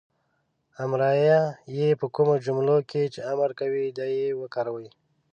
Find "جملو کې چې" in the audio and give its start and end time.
2.45-3.19